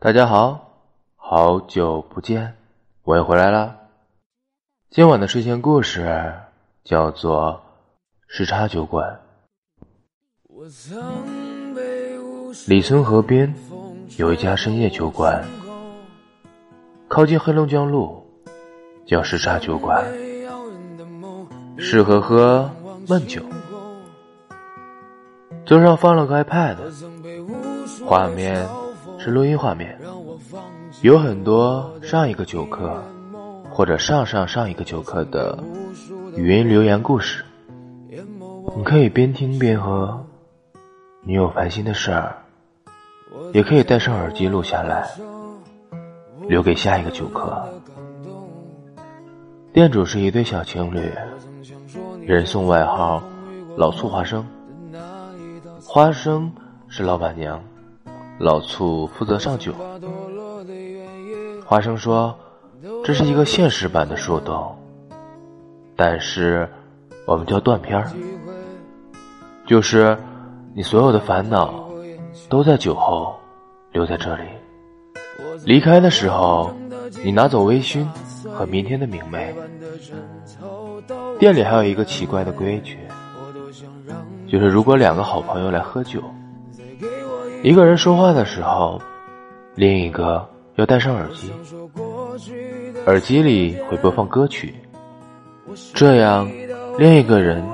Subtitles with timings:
[0.00, 0.78] 大家好，
[1.16, 2.54] 好久不见，
[3.02, 3.78] 我又回来了。
[4.90, 6.34] 今晚的睡前故事
[6.84, 7.60] 叫做
[8.28, 9.18] 《时差酒馆》。
[12.68, 13.52] 李村河边
[14.18, 15.44] 有一家深夜酒馆，
[17.08, 18.24] 靠近黑龙江路，
[19.04, 20.06] 叫时差酒馆，
[21.76, 22.70] 适合喝
[23.08, 23.42] 闷酒。
[25.66, 26.76] 桌上放了个 iPad，
[28.06, 28.64] 画面。
[29.18, 29.98] 是录音画面，
[31.02, 33.02] 有很多上一个酒客
[33.70, 35.58] 或者上上上一个酒客的
[36.36, 37.44] 语音留言故事，
[38.76, 40.24] 你可以边听边喝。
[41.22, 42.38] 你有烦心的事儿，
[43.52, 45.10] 也可以戴上耳机录下来，
[46.46, 47.68] 留给下一个酒客。
[49.72, 51.12] 店主是一对小情侣，
[52.24, 53.22] 人送外号
[53.76, 54.46] “老醋花生”，
[55.84, 56.50] 花生
[56.88, 57.62] 是老板娘。
[58.38, 59.74] 老醋负责上酒。
[61.66, 62.34] 花生说
[63.04, 64.74] ：“这是一个现实版的树洞，
[65.96, 66.68] 但是
[67.26, 68.10] 我们叫断片儿，
[69.66, 70.16] 就是
[70.74, 71.84] 你所有的烦恼
[72.48, 73.34] 都在酒后
[73.92, 74.44] 留在这里。
[75.64, 76.72] 离开的时候，
[77.24, 78.06] 你拿走微醺
[78.50, 79.52] 和明天的明媚。
[81.38, 82.98] 店里还有一个奇怪的规矩，
[84.46, 86.22] 就是如果两个好朋友来喝酒。”
[87.62, 89.00] 一个人说话的时候，
[89.74, 91.50] 另一个要戴上耳机，
[93.06, 94.74] 耳机里会播放歌曲，
[95.92, 96.48] 这样
[96.98, 97.64] 另一个人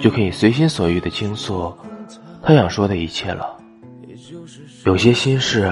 [0.00, 1.72] 就可以随心所欲的倾诉
[2.42, 3.56] 他想说的一切了。
[4.84, 5.70] 有些心事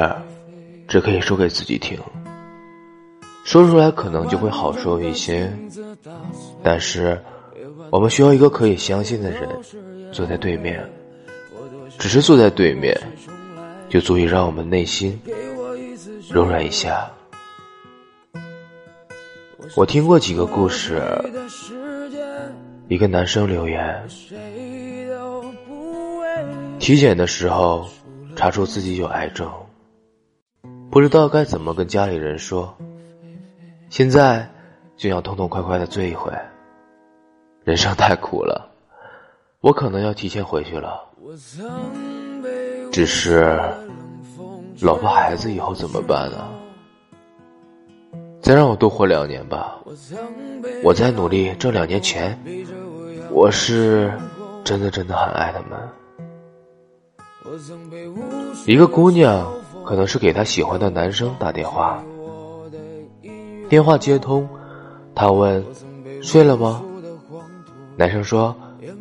[0.86, 1.98] 只可以说给自己听，
[3.44, 5.50] 说出来可能就会好受一些，
[6.62, 7.18] 但是
[7.90, 9.48] 我们需要一个可以相信的人
[10.12, 10.86] 坐在对面，
[11.98, 12.98] 只是坐在对面。
[13.92, 15.20] 就足以让我们内心
[16.30, 17.10] 柔软一下。
[19.76, 21.02] 我听过几个故事，
[22.88, 24.02] 一个男生留言，
[26.78, 27.86] 体检的时候
[28.34, 29.52] 查出自己有癌症，
[30.90, 32.74] 不知道该怎么跟家里人说，
[33.90, 34.48] 现在
[34.96, 36.32] 就想痛痛快快的醉一回，
[37.62, 38.70] 人生太苦了，
[39.60, 41.10] 我可能要提前回去了。
[42.92, 43.58] 只是，
[44.82, 46.46] 老婆孩子以后怎么办呢？
[48.42, 49.78] 再让我多活两年吧，
[50.84, 52.38] 我再努力挣两年钱。
[53.30, 54.12] 我是
[54.62, 55.88] 真的真的很爱他们。
[58.66, 59.50] 一个姑娘
[59.86, 62.04] 可能是给她喜欢的男生打电话，
[63.70, 64.46] 电话接通，
[65.14, 65.64] 她问
[66.22, 66.82] ：“睡了吗？”
[67.96, 68.54] 男生说：“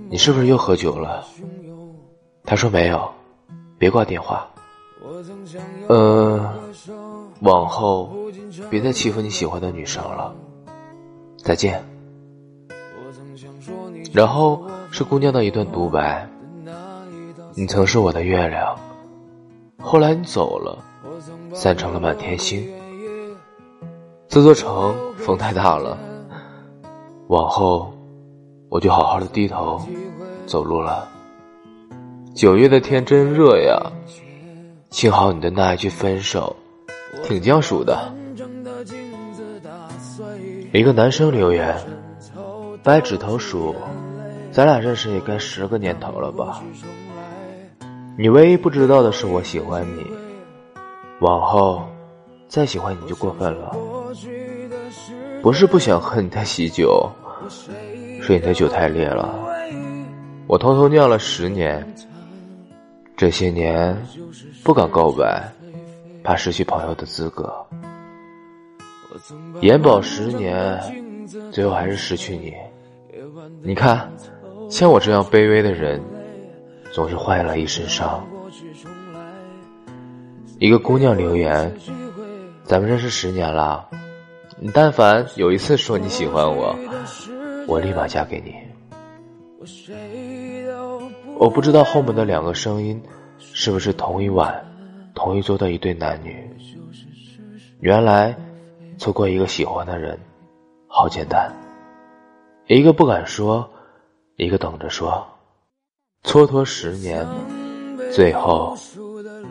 [0.10, 1.26] 你是不是又喝酒了？”
[2.46, 3.12] 她说：“没有。”
[3.82, 4.48] 别挂电话，
[5.88, 6.54] 呃，
[7.40, 8.12] 往后
[8.70, 10.36] 别再欺负你喜欢的女生了。
[11.38, 11.84] 再见。
[14.14, 16.30] 然后是姑娘的一段独白：
[17.56, 18.78] 你曾是我的月亮，
[19.82, 20.78] 后来你走了，
[21.52, 22.64] 散成了满天星。
[24.28, 25.98] 这座城风太大了，
[27.30, 27.92] 往后
[28.70, 29.82] 我就好好的低头
[30.46, 31.10] 走路了。
[32.34, 33.92] 九月的天真热呀，
[34.90, 36.56] 幸好你的那一句分手，
[37.24, 38.12] 挺降暑的。
[40.72, 41.76] 一个男生留言：
[42.82, 43.76] 掰指头数，
[44.52, 46.64] 咱俩认识也该十个年头了吧？
[48.18, 50.06] 你唯一不知道的是我喜欢你，
[51.20, 51.86] 往后
[52.48, 53.76] 再喜欢你就过分了。
[55.42, 57.10] 不是不想喝你的喜酒，
[58.22, 59.38] 是你的酒太烈了。
[60.48, 61.86] 我偷偷酿了十年。
[63.22, 63.96] 这些年
[64.64, 65.48] 不敢告白，
[66.24, 67.54] 怕失去朋友的资格。
[69.62, 70.82] 延保十年，
[71.52, 72.52] 最后还是失去你。
[73.62, 74.12] 你看，
[74.72, 76.02] 像我这样卑微的人，
[76.92, 78.28] 总是坏了一身伤。
[80.58, 81.72] 一个姑娘留言
[82.66, 83.88] ：“咱们认识十年了，
[84.60, 86.76] 你但凡有一次说你喜欢我，
[87.68, 88.56] 我立马嫁给你。”
[91.42, 93.02] 我不知道后面的两个声音
[93.40, 94.64] 是不是同一晚、
[95.16, 96.48] 同一桌的一对男女。
[97.80, 98.38] 原来
[99.00, 100.20] 错过一个喜欢的人，
[100.86, 101.52] 好简单。
[102.68, 103.68] 一个不敢说，
[104.36, 105.26] 一个等着说，
[106.24, 107.26] 蹉跎十年，
[108.14, 108.78] 最后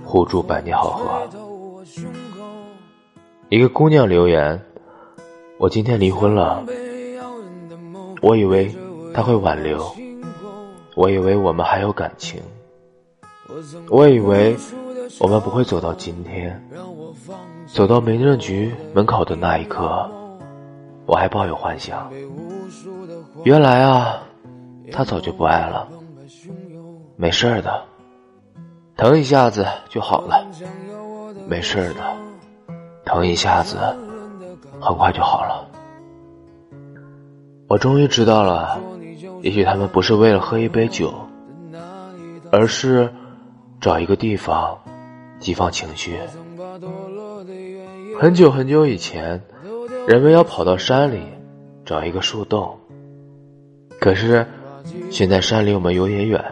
[0.04, 1.28] 互助百年好合。
[3.48, 4.62] 一个姑娘留言
[5.58, 6.64] ：“我今天离婚了。”
[8.22, 8.72] 我以为
[9.12, 9.92] 他会挽留。
[11.00, 12.42] 我以为我们还有感情，
[13.88, 14.54] 我以为
[15.18, 16.62] 我们不会走到今天，
[17.66, 20.06] 走到民政局门口的那一刻，
[21.06, 22.12] 我还抱有幻想。
[23.44, 24.22] 原来啊，
[24.92, 25.88] 他早就不爱了。
[27.16, 27.82] 没事的，
[28.94, 30.46] 疼一下子就好了。
[31.48, 32.14] 没事的，
[33.06, 33.78] 疼一下子
[34.78, 35.66] 很快就好了。
[37.68, 38.78] 我终于知道了，
[39.42, 41.14] 也许他们不是为了喝一杯酒，
[42.50, 43.10] 而是
[43.80, 44.78] 找一个地方
[45.38, 46.18] 激放情绪。
[48.18, 49.42] 很久很久以前，
[50.06, 51.22] 人们要跑到山里
[51.84, 52.78] 找一个树洞，
[53.98, 54.46] 可是
[55.10, 56.44] 现在山离我们有点远。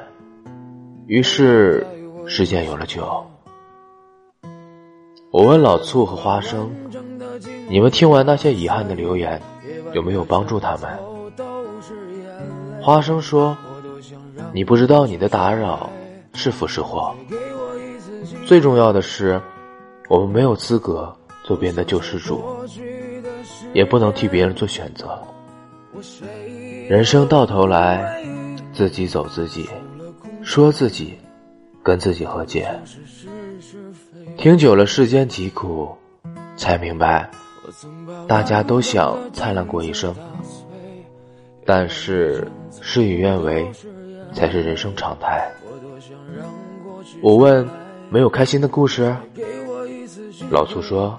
[1.07, 1.87] 于是，
[2.27, 3.25] 世间有了酒。
[5.31, 6.71] 我问老醋和花生
[7.69, 9.41] ：“你们听完那些遗憾的留言，
[9.93, 10.89] 有没有帮助他们？”
[12.89, 13.55] 花生说
[14.51, 15.91] ：“你不知道你的打扰
[16.33, 17.15] 是福是祸。
[18.47, 19.39] 最重要的是，
[20.09, 21.15] 我们没有资格
[21.45, 22.43] 做别人的救世主，
[23.75, 25.23] 也不能替别人做选择。
[26.89, 28.25] 人生到头来，
[28.73, 29.69] 自己走自己。”
[30.43, 31.19] 说自己，
[31.83, 32.75] 跟自己和解，
[34.39, 35.95] 听久了世间疾苦，
[36.57, 37.31] 才明白，
[38.27, 40.15] 大家都想灿烂过一生，
[41.67, 42.49] 但是
[42.81, 43.71] 事与愿违，
[44.33, 45.51] 才是人生常态。
[47.23, 47.69] 我问，
[48.11, 49.15] 没有开心的故事？
[50.51, 51.19] 老醋说，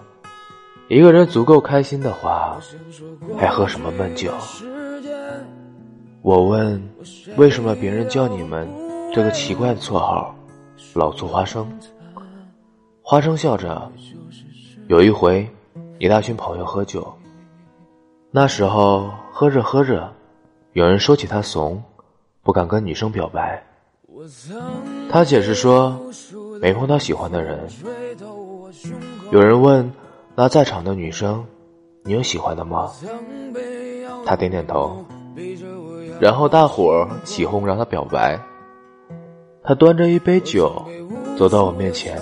[0.87, 2.57] 一个人足够开心的话，
[3.37, 4.31] 还喝什么闷酒？
[6.21, 6.81] 我问，
[7.37, 8.67] 为什么别人叫你们？
[9.13, 10.35] 这个奇怪的绰号，
[10.93, 11.67] 老醋花生。
[13.01, 13.91] 花生笑着。
[14.87, 15.49] 有一回，
[15.97, 17.11] 一大群朋友喝酒，
[18.31, 20.11] 那时候喝着喝着，
[20.73, 21.81] 有人说起他怂，
[22.43, 23.63] 不敢跟女生表白。
[25.09, 25.99] 他解释说，
[26.61, 27.67] 没碰到喜欢的人。
[29.31, 29.91] 有人问，
[30.35, 31.43] 那在场的女生，
[32.03, 32.91] 你有喜欢的吗？
[34.25, 35.03] 他点点头。
[36.19, 38.39] 然后大伙儿起哄让他表白。
[39.63, 40.85] 他端着一杯酒，
[41.37, 42.21] 走到我面前，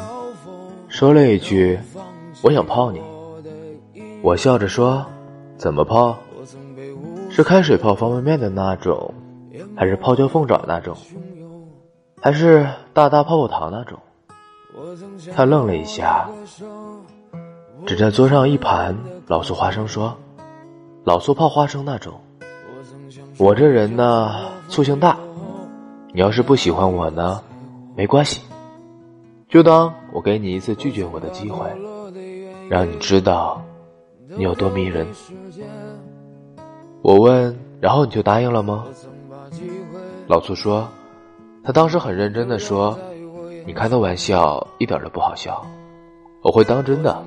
[0.87, 1.77] 说了一句
[2.41, 3.01] ：“我想泡你。”
[4.23, 5.05] 我笑着说
[5.57, 6.17] ：“怎么泡？
[7.37, 9.13] 是开水泡方便面的那种，
[9.75, 10.97] 还是泡椒凤爪那种，
[12.19, 13.99] 还是大大泡泡糖那种？”
[15.35, 16.27] 他愣了一下，
[17.85, 18.97] 指着桌上一盘
[19.27, 20.17] 老醋花生说
[21.05, 22.21] ：“老醋泡花生那种。”
[23.37, 24.33] 我这人呢，
[24.67, 25.15] 醋性大。
[26.13, 27.43] 你要是不喜欢我呢，
[27.95, 28.41] 没关系，
[29.47, 31.69] 就当我给你一次拒绝我的机会，
[32.67, 33.61] 让你知道
[34.35, 35.05] 你有多迷人。
[37.07, 38.83] 我问，然后你就答应了吗？
[40.27, 40.85] 老粗说，
[41.63, 42.99] 他当时很认真的说，
[43.65, 45.65] 你开的玩笑一点都不好笑，
[46.41, 47.23] 我会当真的，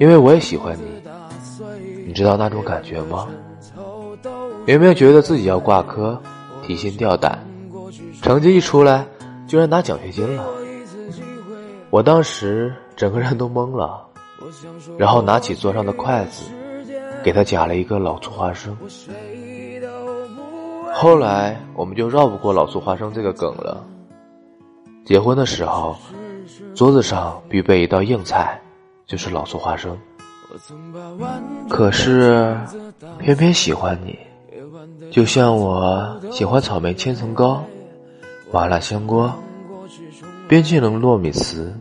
[0.00, 1.00] 因为我也喜欢你，
[2.04, 3.28] 你知道那种感觉吗？
[4.66, 6.20] 有没有觉得自己要挂科，
[6.66, 7.38] 提心吊胆？
[8.22, 9.06] 成绩一出来，
[9.46, 10.44] 居然拿奖学金了！
[11.90, 14.04] 我当时整个人都懵了，
[14.98, 16.50] 然后拿起桌上的筷子，
[17.24, 18.76] 给他夹了一个老醋花生。
[20.92, 23.82] 后来我们就绕不过老醋花生这个梗了。
[25.04, 25.96] 结婚的时候，
[26.74, 28.60] 桌子上必备一道硬菜，
[29.06, 29.98] 就是老醋花生。
[31.68, 32.56] 可是，
[33.18, 34.18] 偏偏喜欢你，
[35.10, 37.64] 就像我喜欢草莓千层糕。
[38.52, 39.34] 麻辣香锅、
[40.46, 41.72] 冰淇淋糯米糍、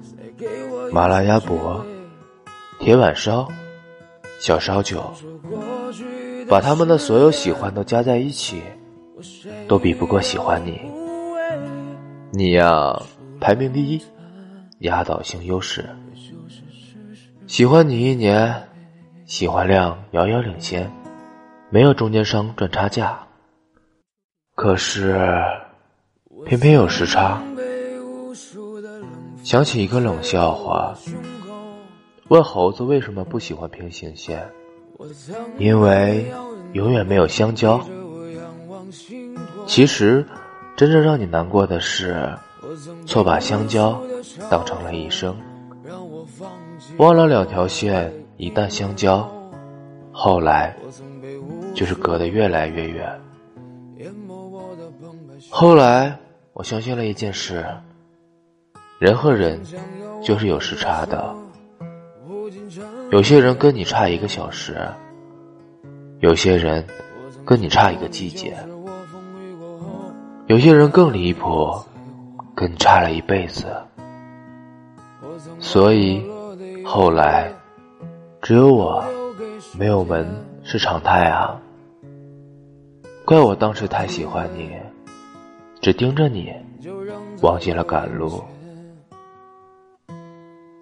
[0.91, 1.85] 麻辣鸭脖、
[2.79, 3.47] 铁板烧、
[4.43, 5.01] 小烧酒，
[6.49, 8.61] 把他们的所有喜欢都加在一起，
[9.69, 10.81] 都比不过喜欢你。
[12.29, 13.01] 你呀，
[13.39, 14.01] 排名第一，
[14.79, 15.85] 压倒性优势。
[17.47, 18.67] 喜欢你一年，
[19.25, 20.91] 喜欢量遥遥领先，
[21.69, 23.17] 没有中间商赚差价。
[24.55, 25.25] 可是。
[26.45, 27.41] 偏偏有时差。
[29.41, 30.93] 想起一个冷笑话：
[32.29, 34.49] 问猴子为什么不喜欢平行线，
[35.57, 36.25] 因为
[36.73, 37.79] 永远没有香蕉。
[39.65, 40.25] 其实，
[40.75, 42.33] 真正让你难过的是，
[43.05, 44.01] 错把香蕉
[44.49, 45.35] 当成了一生，
[46.97, 49.29] 忘了两条线一旦相交，
[50.11, 50.75] 后来
[51.73, 53.21] 就是隔得越来越远。
[55.49, 56.17] 后来。
[56.55, 57.65] 我相信了一件事：
[58.99, 59.59] 人和人
[60.21, 61.35] 就是有时差的。
[63.13, 64.75] 有些人跟你差一个小时，
[66.19, 66.83] 有些人
[67.45, 68.57] 跟你差一个季节，
[70.47, 71.79] 有些人更离谱，
[72.55, 73.67] 跟你差了一辈子。
[75.59, 76.25] 所以
[76.83, 77.53] 后来
[78.41, 79.05] 只有我
[79.77, 80.27] 没有门
[80.63, 81.55] 是常态啊。
[83.25, 84.71] 怪我当时太喜欢你，
[85.79, 86.51] 只盯着你，
[87.43, 88.43] 忘记了赶路。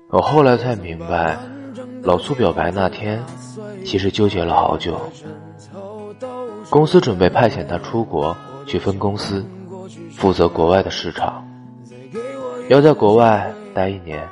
[0.08, 1.38] 我后来才明白，
[2.04, 3.24] 老苏表白那天，
[3.86, 5.00] 其实纠结了好久。
[6.70, 9.46] 公司准备派遣他出国去分公司，
[10.16, 11.46] 负责国外的市场，
[12.70, 14.28] 要在国外待一年。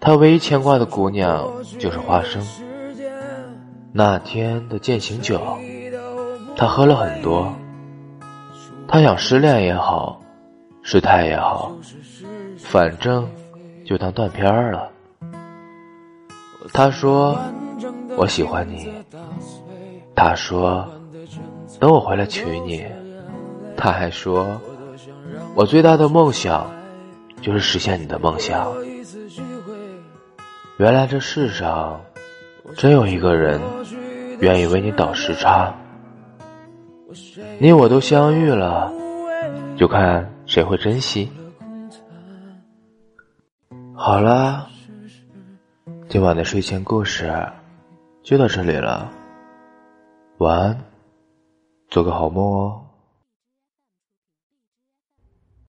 [0.00, 2.42] 他唯一牵挂的姑娘就是花生。
[3.92, 5.40] 那天的践行酒，
[6.56, 7.52] 他喝了很多。
[8.86, 10.20] 他想失恋也好，
[10.82, 11.72] 失态也好，
[12.58, 13.26] 反正
[13.86, 14.90] 就当断片儿了。
[16.72, 17.38] 他说
[18.16, 18.90] ：“我喜欢你。”
[20.14, 20.88] 他说
[21.78, 22.84] ：“等我回来娶你。”
[23.76, 24.60] 他还说
[25.54, 26.70] ：“我最大的梦想
[27.40, 28.72] 就是实现你的梦想。”
[30.78, 32.00] 原来这世上
[32.76, 33.60] 真有一个人
[34.40, 35.74] 愿意为你倒时差。
[37.58, 38.92] 你我都相遇了，
[39.76, 41.30] 就看谁会珍惜。
[43.94, 44.68] 好了，
[46.14, 47.28] 今晚的睡前故事
[48.22, 49.10] 就到这里了。
[50.38, 50.78] 晚安，
[51.88, 52.83] 做个好梦哦。